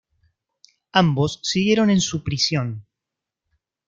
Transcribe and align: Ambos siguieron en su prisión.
Ambos 0.93 1.41
siguieron 1.43 1.91
en 1.91 2.01
su 2.01 2.23
prisión. 2.23 2.87